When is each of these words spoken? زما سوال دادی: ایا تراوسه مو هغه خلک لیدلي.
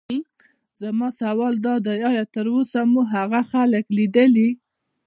زما 0.81 1.07
سوال 1.21 1.53
دادی: 1.65 1.97
ایا 2.09 2.23
تراوسه 2.33 2.81
مو 2.91 3.01
هغه 3.13 3.41
خلک 3.51 3.85
لیدلي. 3.97 4.49